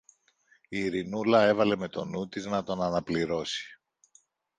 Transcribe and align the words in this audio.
Η 0.69 0.79
Ειρηνούλα 0.79 1.43
έβαλε 1.47 1.75
με 1.75 1.87
το 1.89 2.05
νου 2.05 2.27
της 2.27 2.45
να 2.45 2.63
τον 2.63 2.81
αναπληρώσει. 2.81 3.79